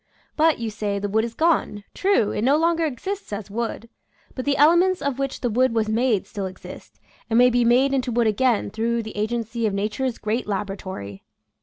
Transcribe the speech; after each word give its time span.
But, 0.35 0.57
you 0.57 0.71
say, 0.71 0.97
the 0.97 1.07
wood 1.07 1.23
is 1.23 1.35
gone; 1.35 1.83
true, 1.93 2.31
it 2.31 2.41
no 2.41 2.57
longer 2.57 2.85
exists 2.87 3.31
as 3.31 3.51
wood, 3.51 3.87
but 4.33 4.45
the 4.45 4.57
ele 4.57 4.75
ments 4.75 4.99
of 4.99 5.19
which 5.19 5.41
the 5.41 5.49
wood 5.51 5.75
was 5.75 5.89
made 5.89 6.25
still 6.25 6.47
exist, 6.47 6.99
and 7.29 7.37
may 7.37 7.51
be 7.51 7.63
made 7.63 7.93
into 7.93 8.11
wood 8.11 8.25
again 8.25 8.71
through 8.71 9.03
the 9.03 9.15
agency 9.15 9.67
of 9.67 9.75
nature's 9.75 10.17
great 10.17 10.47
laboratory. 10.47 11.21